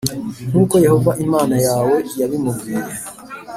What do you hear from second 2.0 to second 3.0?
yabimubwiye.